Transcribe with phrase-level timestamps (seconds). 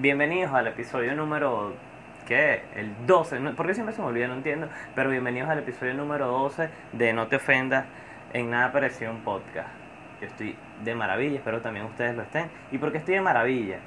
[0.00, 1.72] Bienvenidos al episodio número.
[2.24, 2.62] ¿Qué?
[2.76, 3.40] El 12.
[3.56, 4.28] ¿Por qué siempre se me olvida?
[4.28, 4.68] No entiendo.
[4.94, 7.84] Pero bienvenidos al episodio número 12 de No Te Ofendas
[8.32, 9.68] en Nada Pareció un Podcast.
[10.20, 10.54] Yo estoy
[10.84, 12.48] de maravilla, espero también ustedes lo estén.
[12.70, 13.78] ¿Y por qué estoy de maravilla?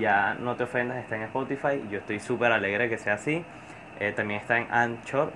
[0.00, 1.80] Ya No Te Ofendas está en Spotify.
[1.88, 3.44] Yo estoy súper alegre que sea así.
[4.00, 5.32] Eh, también está en Anchor.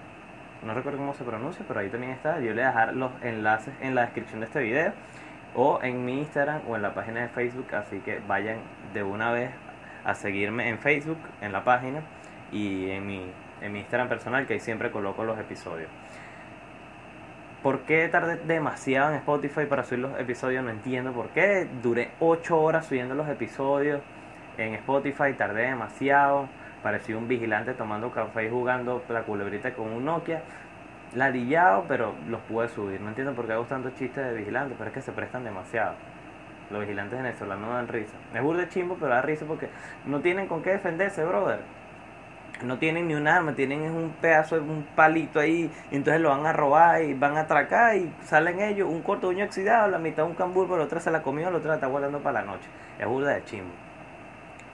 [0.64, 2.40] No recuerdo cómo se pronuncia, pero ahí también está.
[2.40, 4.92] Yo le voy a dejar los enlaces en la descripción de este video
[5.54, 8.58] o en mi Instagram o en la página de Facebook, así que vayan
[8.94, 9.50] de una vez
[10.04, 12.02] a seguirme en Facebook, en la página
[12.52, 13.30] y en mi,
[13.60, 15.88] en mi Instagram personal, que ahí siempre coloco los episodios.
[17.62, 20.62] ¿Por qué tardé demasiado en Spotify para subir los episodios?
[20.62, 21.66] No entiendo por qué.
[21.82, 24.00] Duré 8 horas subiendo los episodios
[24.58, 26.48] en Spotify, tardé demasiado.
[26.82, 30.42] Parecía un vigilante tomando café y jugando la culebrita con un Nokia
[31.14, 33.00] ladillado, pero los pude subir.
[33.00, 35.94] No entiendo por qué hago tantos chistes de vigilantes, pero es que se prestan demasiado.
[36.70, 38.14] Los vigilantes venezolanos dan risa.
[38.34, 39.68] Es burde chimbo, pero da risa porque
[40.04, 41.60] no tienen con qué defenderse, brother.
[42.62, 46.44] No tienen ni un arma, tienen un pedazo un palito ahí, y entonces lo van
[46.44, 50.24] a robar y van a atracar y salen ellos, un corto uño oxidado, la mitad
[50.24, 52.46] un cambur, pero la otra se la comió, la otra la está guardando para la
[52.46, 52.68] noche.
[52.98, 53.70] Es burda de chimbo.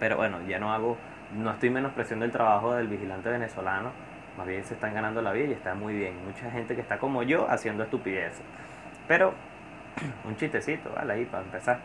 [0.01, 0.97] Pero bueno, ya no hago,
[1.37, 3.91] no estoy menospreciando el trabajo del vigilante venezolano,
[4.37, 6.15] más bien se están ganando la vida y está muy bien.
[6.25, 8.43] Mucha gente que está como yo haciendo estupideces.
[9.07, 9.35] Pero,
[10.25, 11.15] un chistecito, ¿vale?
[11.15, 11.79] Ahí para empezar.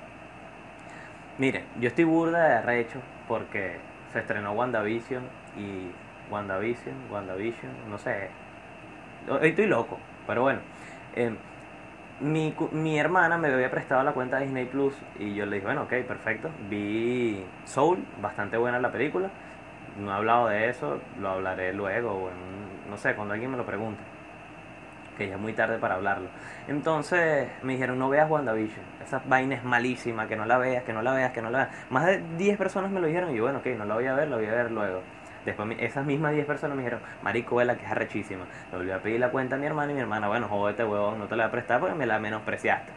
[1.38, 3.78] Miren, yo estoy burda de arrecho porque
[4.12, 5.24] se estrenó WandaVision
[5.58, 5.92] y
[6.32, 8.30] WandaVision, WandaVision, no sé.
[9.30, 10.60] Hoy estoy loco, pero bueno.
[11.16, 11.36] Eh,
[12.20, 15.66] mi, mi hermana me había prestado la cuenta de Disney Plus y yo le dije,
[15.66, 16.50] bueno, ok, perfecto.
[16.70, 19.30] Vi Soul, bastante buena la película
[20.00, 22.30] no he hablado de eso, lo hablaré luego, o
[22.90, 24.02] no sé, cuando alguien me lo pregunte,
[25.18, 26.30] que ya es muy tarde para hablarlo.
[26.68, 30.94] Entonces me dijeron, no veas WandaVision, esa vaina es malísima, que no la veas, que
[30.94, 31.70] no la veas, que no la veas.
[31.90, 34.14] Más de 10 personas me lo dijeron y yo, bueno, ok, no la voy a
[34.14, 35.02] ver, la voy a ver luego.
[35.46, 38.46] Después esas mismas 10 personas me dijeron, marico, vela que es arrechísima.
[38.72, 41.20] Le volví a pedir la cuenta a mi hermana y mi hermana, bueno, jódete huevón,
[41.20, 42.92] no te la voy a prestar porque me la menospreciaste.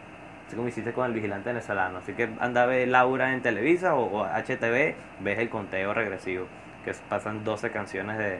[0.47, 1.99] Así como hiciste con el vigilante venezolano.
[1.99, 6.47] Así que anda a ver Laura en Televisa o, o HTV, ves el conteo regresivo
[6.83, 8.39] que pasan 12 canciones de,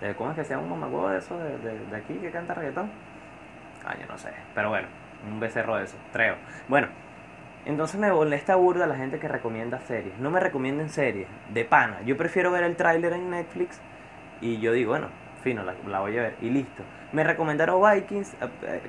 [0.00, 2.54] de ¿cómo es que se llama un mamagüevo de eso de, de, aquí que canta
[2.54, 2.90] reggaetón?
[3.84, 4.88] Ah, yo no sé, pero bueno,
[5.26, 6.36] un becerro de eso, creo.
[6.68, 6.88] Bueno,
[7.66, 10.18] entonces me molesta burda la gente que recomienda series.
[10.18, 12.02] No me recomienden series, de pana.
[12.04, 13.80] Yo prefiero ver el tráiler en Netflix
[14.40, 15.08] y yo digo, bueno,
[15.42, 16.82] fino, la, voy a ver y listo.
[17.12, 18.80] Me recomendaron Vikings, eh, eh,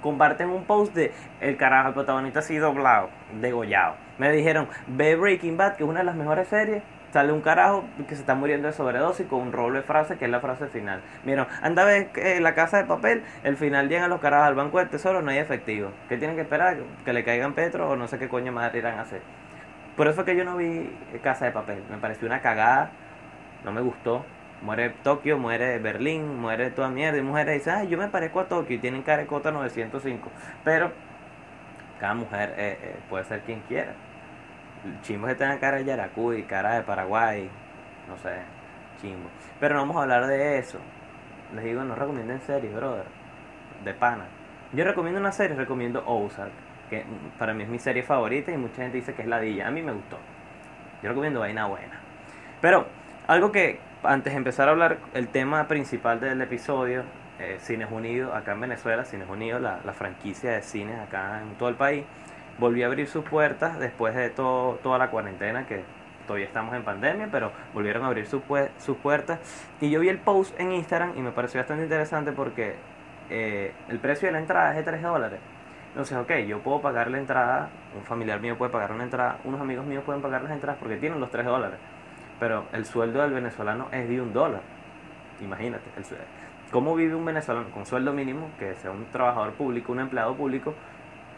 [0.00, 3.96] comparten un post de el carajo, el protagonista así doblado, degollado.
[4.18, 6.82] Me dijeron, ve Breaking Bad, que es una de las mejores series,
[7.14, 10.24] sale un carajo que se está muriendo de sobredosis con un rolo de frase que
[10.24, 11.00] es la frase final.
[11.22, 14.56] Miren, anda a ver eh, la casa de papel, el final llegan los carajos al
[14.56, 15.92] banco del tesoro, no hay efectivo.
[16.08, 16.76] ¿Qué tienen que esperar?
[17.04, 19.22] Que le caigan Petro o no sé qué coño más irán a hacer.
[19.96, 20.90] Por eso fue que yo no vi
[21.22, 21.84] Casa de Papel.
[21.88, 22.90] Me pareció una cagada,
[23.64, 24.24] no me gustó.
[24.62, 27.18] Muere Tokio, muere Berlín, muere toda mierda.
[27.18, 30.28] Y mujeres dicen, ay, yo me parezco a Tokio y tienen carecota 905.
[30.64, 30.90] Pero
[32.00, 33.92] cada mujer eh, eh, puede ser quien quiera
[35.02, 37.48] chimbo que tenga cara de Yaracuy, cara de Paraguay,
[38.08, 38.34] no sé,
[39.00, 39.28] chimbo.
[39.60, 40.78] Pero no vamos a hablar de eso.
[41.54, 43.04] Les digo, no recomienden series, brother,
[43.84, 44.24] de pana.
[44.72, 46.52] Yo recomiendo una serie, recomiendo Ozark,
[46.90, 47.04] que
[47.38, 49.82] para mí es mi serie favorita y mucha gente dice que es la A mí
[49.82, 50.18] me gustó.
[51.02, 52.00] Yo recomiendo vaina buena.
[52.60, 52.86] Pero
[53.26, 57.04] algo que antes de empezar a hablar, el tema principal del episodio,
[57.38, 61.68] eh, Cines Unidos, acá en Venezuela, Cines Unidos, la franquicia de cines acá en todo
[61.68, 62.04] el país
[62.58, 65.82] volvió a abrir sus puertas después de todo, toda la cuarentena que
[66.26, 68.42] todavía estamos en pandemia, pero volvieron a abrir sus,
[68.78, 69.40] sus puertas.
[69.80, 72.74] Y yo vi el post en Instagram y me pareció bastante interesante porque
[73.30, 75.40] eh, el precio de la entrada es de 3 dólares.
[75.88, 79.60] Entonces, ok, yo puedo pagar la entrada, un familiar mío puede pagar una entrada, unos
[79.60, 81.78] amigos míos pueden pagar las entradas porque tienen los 3 dólares.
[82.40, 84.62] Pero el sueldo del venezolano es de un dólar.
[85.40, 86.04] Imagínate, el,
[86.72, 90.74] ¿cómo vive un venezolano con sueldo mínimo, que sea un trabajador público, un empleado público,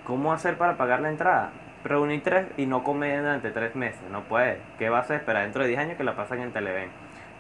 [0.06, 1.50] ¿Cómo hacer para pagar la entrada?
[1.82, 4.00] Reunir tres y no comer durante tres meses.
[4.12, 4.61] No puede.
[4.79, 6.91] ¿Qué vas a esperar dentro de 10 años que la pasan en Televen?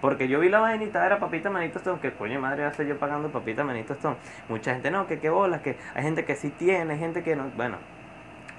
[0.00, 3.28] Porque yo vi la vainita, era Papita Manito Stone, que coño madre hace yo pagando
[3.28, 4.16] Papita Manito Stone.
[4.48, 7.44] Mucha gente no, que qué bolas, que hay gente que sí tiene, gente que no.
[7.56, 7.76] Bueno,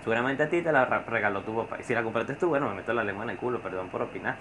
[0.04, 1.76] seguramente a ti te la regaló tu papá.
[1.82, 4.02] Y si la compraste tú, bueno, me meto la lengua en el culo, perdón por
[4.02, 4.38] opinar.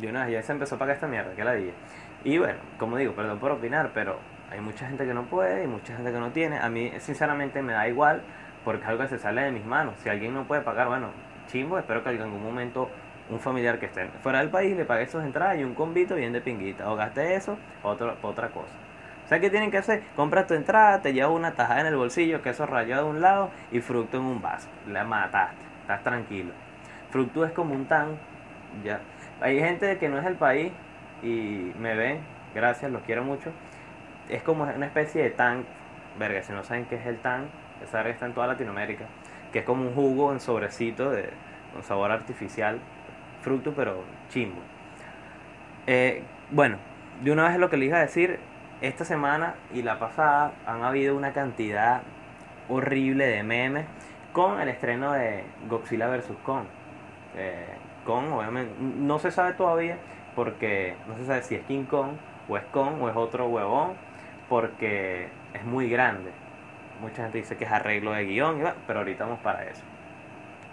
[0.00, 1.74] Yo una ya se empezó a pagar esta mierda, que la dije.
[2.22, 4.20] Y bueno, como digo, perdón por opinar, pero
[4.52, 6.58] hay mucha gente que no puede y mucha gente que no tiene.
[6.58, 8.22] A mí, sinceramente, me da igual
[8.64, 9.94] porque algo se sale de mis manos.
[10.02, 11.08] Si alguien no puede pagar, bueno,
[11.48, 12.90] chimbo, espero que en algún momento
[13.30, 16.32] un familiar que esté fuera del país le pague esas entradas y un convito bien
[16.32, 16.90] de pinguita.
[16.90, 18.74] O gaste eso, otra cosa.
[19.24, 20.02] O sea, ¿qué tienen que hacer?
[20.16, 23.50] Compras tu entrada, te llevas una tajada en el bolsillo, queso rayado de un lado
[23.70, 24.68] y fruto en un vaso.
[24.88, 26.52] La mataste, estás tranquilo.
[27.10, 28.18] Fructus es como un tan,
[28.84, 29.00] ya.
[29.40, 30.72] Hay gente que no es del país
[31.22, 32.18] y me ven,
[32.54, 33.50] gracias, los quiero mucho.
[34.28, 35.64] Es como una especie de tan,
[36.18, 37.46] verga, si no saben qué es el tan,
[37.82, 39.06] esa verga está en toda Latinoamérica,
[39.52, 41.30] que es como un jugo en sobrecito de,
[41.72, 42.80] con sabor artificial,
[43.42, 44.60] fruto pero chimbo.
[45.86, 46.76] Eh, bueno,
[47.22, 48.38] de una vez lo que les iba a decir,
[48.80, 52.02] esta semana y la pasada han habido una cantidad
[52.68, 53.86] horrible de memes
[54.32, 56.32] con el estreno de Godzilla vs.
[56.44, 56.64] Kong.
[57.36, 57.66] Eh,
[58.04, 59.98] Kong, obviamente, no se sabe todavía
[60.34, 62.12] porque no se sabe si es King Kong
[62.48, 63.92] o es Kong o es otro huevón
[64.48, 66.30] porque es muy grande.
[67.02, 69.82] Mucha gente dice que es arreglo de guion, pero ahorita vamos para eso.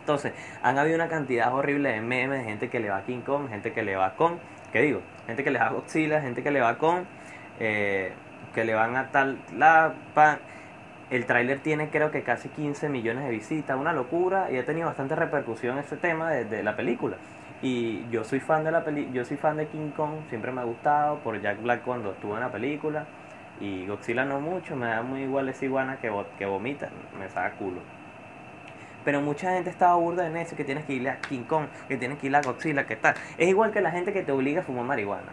[0.02, 0.32] Entonces,
[0.62, 3.50] han habido una cantidad horrible de memes de gente que le va a King Kong,
[3.50, 4.36] gente que le va a Kong,
[4.72, 5.02] ¿qué digo?
[5.26, 7.04] Gente que le va a Godzilla, gente que le va a Kong,
[7.60, 8.14] eh,
[8.54, 10.38] que le van a tal, la, pan.
[11.10, 14.86] El tráiler tiene creo que casi 15 millones de visitas, una locura, y ha tenido
[14.88, 17.18] bastante repercusión ese tema de, la película.
[17.64, 20.62] Y yo soy fan de la peli yo soy fan de King Kong, siempre me
[20.62, 23.06] ha gustado por Jack Black cuando estuvo en la película.
[23.60, 26.90] Y Godzilla no mucho, me da muy igual esa iguana que, que vomita,
[27.20, 27.82] me saca culo.
[29.04, 31.98] Pero mucha gente estaba burda en eso, que tienes que ir a King Kong, que
[31.98, 33.16] tienes que ir a Godzilla, que tal.
[33.38, 35.32] Es igual que la gente que te obliga a fumar marihuana.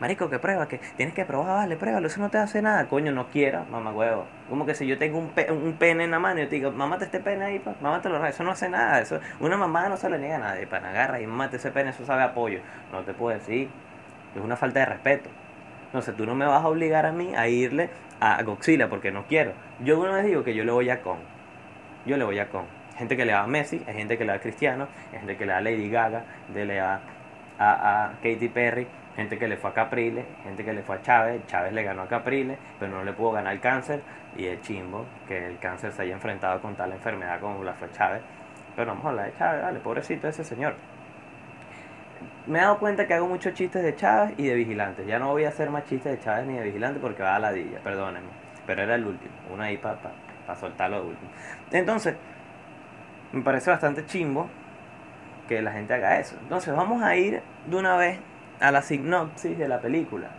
[0.00, 3.12] Marico, que prueba, que tienes que probar, vale, pruébalo, eso no te hace nada, coño,
[3.12, 4.26] no quiera, mamá huevo.
[4.48, 6.98] Como que si yo tengo un, un pene en la mano y te digo, mamá,
[7.00, 10.10] este pene ahí, mamá te lo eso no hace nada, eso, una mamá no se
[10.10, 12.60] le niega a nadie, para agarra y mate ese pene, eso sabe apoyo.
[12.92, 13.68] No te puedo decir,
[14.34, 15.30] es una falta de respeto.
[15.92, 17.90] No sé, tú no me vas a obligar a mí a irle
[18.20, 19.52] a Godzilla porque no quiero.
[19.80, 21.18] Yo una vez digo que yo le voy a con.
[22.06, 22.64] Yo le voy a con.
[22.96, 25.36] Gente que le va a Messi, hay gente que le va a Cristiano, hay gente
[25.36, 27.00] que le va a Lady Gaga, de le va
[27.58, 31.02] a, a Katy Perry gente que le fue a Capriles, gente que le fue a
[31.02, 34.02] Chávez, Chávez le ganó a Capriles, pero no le pudo ganar el cáncer,
[34.36, 37.90] y es chimbo que el cáncer se haya enfrentado con tal enfermedad como la fue
[37.92, 38.22] Chávez.
[38.76, 40.74] Pero vamos a hablar de Chávez, vale, pobrecito ese señor.
[42.46, 45.06] Me he dado cuenta que hago muchos chistes de Chávez y de vigilantes.
[45.06, 47.38] Ya no voy a hacer más chistes de Chávez ni de vigilantes porque va a
[47.38, 48.30] la dilla, perdónenme.
[48.66, 51.30] Pero era el último, uno ahí para pa, soltar lo último.
[51.70, 52.14] Entonces,
[53.32, 54.48] me parece bastante chimbo
[55.48, 56.36] que la gente haga eso.
[56.40, 58.18] Entonces, vamos a ir de una vez
[58.60, 60.30] a la sinopsis de la película.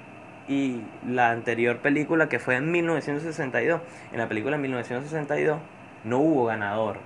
[0.48, 3.82] Y la anterior película que fue en 1962,
[4.12, 5.60] en la película en 1962
[6.04, 6.98] no hubo ganador.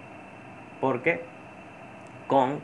[0.80, 1.22] Porque
[2.28, 2.60] con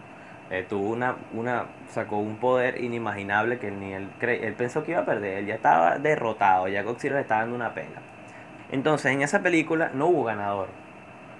[0.51, 4.99] eh, tuvo una, una, sacó un poder inimaginable que ni él, él pensó que iba
[4.99, 8.01] a perder, él ya estaba derrotado, ya Godzilla le estaba dando una pela.
[8.69, 10.67] Entonces en esa película no hubo ganador.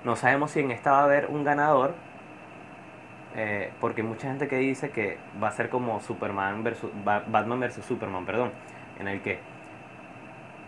[0.05, 1.93] No sabemos si en esta va a haber un ganador,
[3.35, 7.83] eh, porque mucha gente que dice que va a ser como Superman versus Batman versus
[7.83, 8.51] Superman, perdón,
[8.97, 9.39] en el que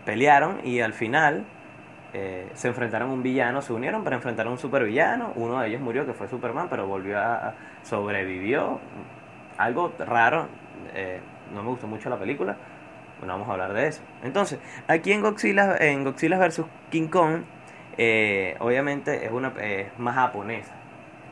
[0.04, 1.44] pelearon y al final
[2.14, 5.68] eh, se enfrentaron a un villano, se unieron para enfrentar a un supervillano, uno de
[5.68, 8.80] ellos murió que fue Superman, pero volvió a, sobrevivió,
[9.58, 10.46] algo raro,
[10.94, 11.20] eh,
[11.54, 12.56] no me gustó mucho la película,
[13.18, 14.02] bueno, vamos a hablar de eso.
[14.22, 14.58] Entonces,
[14.88, 16.62] aquí en Godzilla, en Godzilla vs.
[16.90, 17.42] King Kong,
[18.60, 20.74] obviamente es una es más japonesa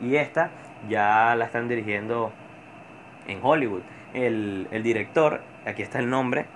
[0.01, 0.51] y esta
[0.89, 2.33] ya la están dirigiendo
[3.27, 3.83] en Hollywood.
[4.15, 6.47] El, director, aquí está el nombre,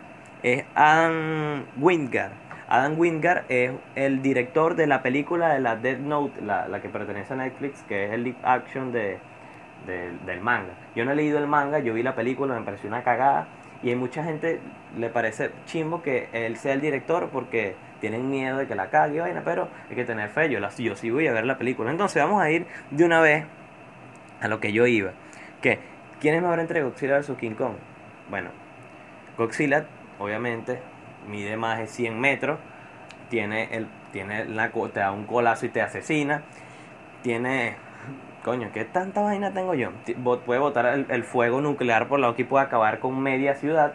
[0.43, 2.33] es Adam Wingard.
[2.69, 7.35] Adam Wingard es el director de la película de la Dead Note, la, que pertenece
[7.35, 9.19] a Netflix, que es el live action de,
[9.87, 10.73] del manga.
[10.97, 13.47] Yo no he leído el manga, yo vi la película, me pareció una cagada.
[13.83, 14.59] Y hay mucha gente
[14.99, 19.21] le parece chimbo que él sea el director porque tienen miedo de que la cague,
[19.21, 20.51] vaina, pero hay que tener fe.
[20.51, 21.91] Yo, la, yo sí voy a ver la película.
[21.91, 23.45] Entonces vamos a ir de una vez
[24.41, 25.13] a lo que yo iba.
[25.61, 25.79] Que,
[26.21, 27.75] ¿quién es mejor entre Godzilla vs King Kong?
[28.29, 28.51] Bueno,
[29.37, 29.87] Godzilla,
[30.19, 30.81] obviamente,
[31.29, 32.59] mide más de 100 metros,
[33.29, 36.43] tiene el, tiene la, te da un colazo y te asesina,
[37.23, 37.77] tiene,
[38.45, 39.91] coño, ¿qué tanta vaina tengo yo?
[40.45, 43.95] Puede botar el, fuego nuclear por la que puede acabar con media ciudad.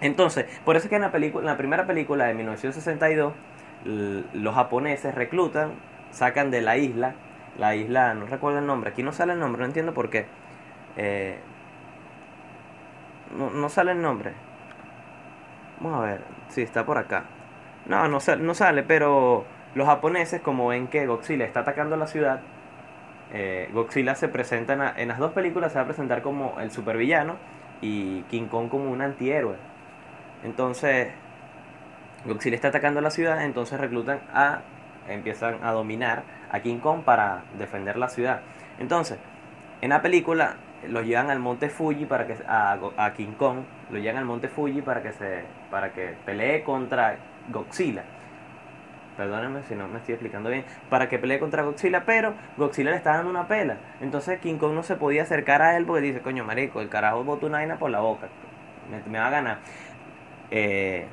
[0.00, 3.34] Entonces, por eso es que en la, película, en la primera película de 1962,
[3.84, 5.72] los japoneses reclutan,
[6.10, 7.14] sacan de la isla
[7.58, 10.26] la isla, no recuerdo el nombre, aquí no sale el nombre, no entiendo por qué.
[10.96, 11.38] Eh,
[13.36, 14.32] no, sale el nombre.
[15.80, 17.24] Vamos a ver, si está por acá.
[17.86, 19.44] No, no, no sale, pero
[19.74, 22.40] los japoneses, como ven que Godzilla está atacando la ciudad,
[23.32, 26.70] eh, Godzilla se presenta en, en, las dos películas, se va a presentar como el
[26.70, 27.36] supervillano
[27.80, 29.56] y King Kong como un antihéroe.
[30.44, 31.08] Entonces,
[32.26, 34.60] Godzilla está atacando la ciudad, entonces reclutan a,
[35.08, 38.42] empiezan a dominar a King Kong para defender la ciudad.
[38.78, 39.18] Entonces,
[39.80, 40.56] en la película
[40.88, 43.58] lo llevan al monte Fuji para que a, a, King Kong
[43.90, 47.16] lo llevan al monte Fuji para que se para que pelee contra
[47.50, 48.04] Godzilla.
[49.16, 52.96] perdónenme si no me estoy explicando bien, para que pelee contra Godzilla, pero Godzilla le
[52.96, 53.76] está dando una pela.
[54.00, 57.24] Entonces King Kong no se podía acercar a él porque dice, coño, marico, el carajo
[57.24, 58.28] bota una vaina por la boca,
[59.06, 59.58] me, va a ganar.
[60.50, 61.06] Eh,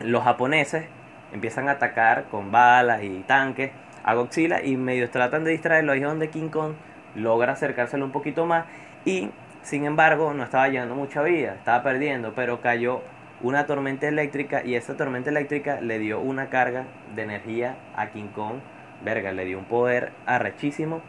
[0.00, 0.84] los japoneses
[1.32, 3.70] empiezan a atacar con balas y tanques
[4.04, 6.74] a Godzilla y medio tratan de distraerlo, ahí es donde King Kong
[7.14, 8.66] logra acercárselo un poquito más
[9.04, 9.30] y
[9.62, 13.02] sin embargo no estaba llevando mucha vida, estaba perdiendo, pero cayó
[13.42, 18.28] una tormenta eléctrica y esa tormenta eléctrica le dio una carga de energía a King
[18.34, 18.56] Kong,
[19.04, 21.00] verga, le dio un poder arrechísimo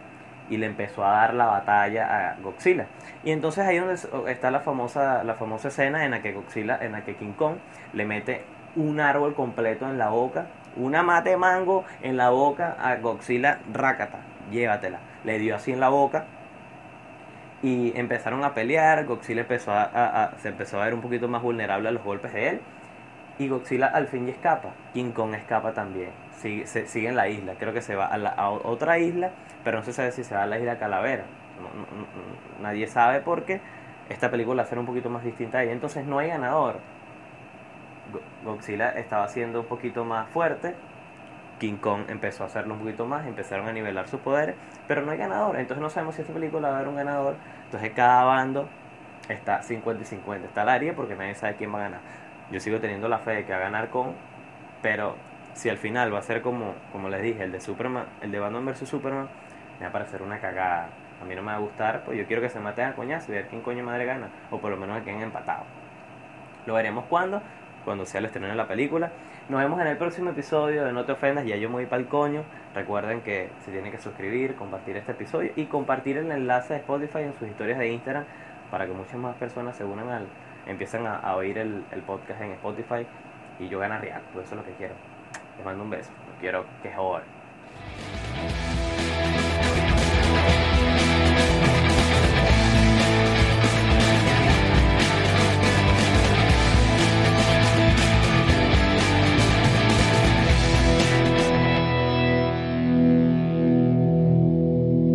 [0.50, 2.88] y le empezó a dar la batalla a Godzilla.
[3.24, 3.98] Y entonces ahí donde
[4.32, 7.56] está la famosa, la famosa escena en la que Godzilla, en la que King Kong
[7.94, 8.42] le mete
[8.76, 14.20] un árbol completo en la boca, una mate mango en la boca a Godzilla Rakata,
[14.52, 15.00] llévatela.
[15.24, 16.26] Le dio así en la boca
[17.64, 21.88] y empezaron a pelear, Godzilla empezó a, se empezó a ver un poquito más vulnerable
[21.88, 22.62] a los golpes de él.
[23.40, 27.56] Y Godzilla al fin y escapa, King Kong escapa también, sigue, sigue en la isla,
[27.58, 29.32] creo que se va a, la, a, otra isla,
[29.64, 31.24] pero no se sabe si se va a la isla Calavera,
[32.62, 33.60] nadie sabe por qué
[34.10, 36.76] esta película va a ser un poquito más distinta ahí, entonces no hay ganador,
[38.46, 40.76] Godzilla estaba siendo un poquito más fuerte,
[41.60, 44.56] King Kong empezó a hacerlo un poquito más, empezaron a nivelar sus poderes,
[44.88, 45.58] pero no hay ganador.
[45.58, 47.36] Entonces no sabemos si esta película va a haber un ganador.
[47.66, 48.68] Entonces cada bando
[49.30, 50.48] está 50 y 50.
[50.48, 52.00] Está la área porque nadie sabe quién va a ganar.
[52.52, 54.12] Yo sigo teniendo la fe de que va a ganar Kong,
[54.82, 55.16] pero
[55.54, 58.40] si al final va a ser como, como les dije, el de Superman, el de
[58.40, 59.30] Batman vs Superman,
[59.80, 60.90] me va a parecer una cagada.
[61.22, 63.32] A mí no me va a gustar, pues yo quiero que se maten a coñazo
[63.32, 65.66] y ver quién coño madre gana, o por lo menos que queden empatados.
[66.66, 67.42] Lo veremos cuando,
[67.86, 69.12] cuando sea el estreno de la película.
[69.50, 72.02] Nos vemos en el próximo episodio de No te ofendas, ya yo me voy para
[72.02, 72.44] el coño.
[72.74, 77.24] Recuerden que se tienen que suscribir, compartir este episodio y compartir el enlace de Spotify
[77.24, 78.24] en sus historias de Instagram
[78.72, 80.28] para que muchas más personas se unan al,
[80.66, 83.06] empiecen a, oír el, podcast en Spotify
[83.60, 84.94] y yo gana real, pues eso es lo que quiero.
[85.58, 87.24] Les mando un beso, quiero que joder.